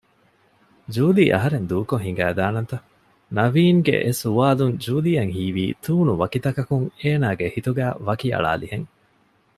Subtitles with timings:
[0.95, 2.77] ޖޫލީ އަހަރެން ދޫކޮށް ހިނގައިދާނަންތަ؟
[3.35, 8.87] ނަވީންގެ އެސުވާލުން ޖޫލީއަށް ހީވީ ތޫނުވަކިތަކަކުން އޭނާގެ ހިތުގައި ވަކިއަޅާލިހެން